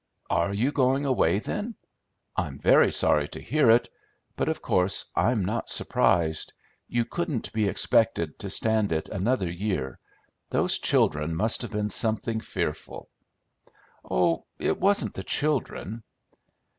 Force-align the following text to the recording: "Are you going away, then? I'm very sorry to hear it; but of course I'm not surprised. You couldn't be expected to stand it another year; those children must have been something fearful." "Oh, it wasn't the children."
"Are 0.31 0.51
you 0.51 0.71
going 0.71 1.05
away, 1.05 1.37
then? 1.37 1.75
I'm 2.35 2.57
very 2.57 2.91
sorry 2.91 3.27
to 3.27 3.39
hear 3.39 3.69
it; 3.69 3.87
but 4.35 4.49
of 4.49 4.59
course 4.59 5.11
I'm 5.15 5.45
not 5.45 5.69
surprised. 5.69 6.53
You 6.87 7.05
couldn't 7.05 7.53
be 7.53 7.67
expected 7.67 8.39
to 8.39 8.49
stand 8.49 8.91
it 8.91 9.09
another 9.09 9.47
year; 9.51 9.99
those 10.49 10.79
children 10.79 11.35
must 11.35 11.61
have 11.61 11.71
been 11.71 11.89
something 11.91 12.39
fearful." 12.39 13.09
"Oh, 14.03 14.45
it 14.57 14.79
wasn't 14.79 15.13
the 15.13 15.23
children." 15.23 16.01